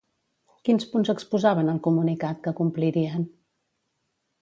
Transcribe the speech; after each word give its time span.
Quins 0.69 0.87
punts 0.93 1.11
exposaven 1.15 1.71
al 1.75 1.83
comunicat 1.89 2.43
que 2.49 2.57
complirien? 2.65 3.33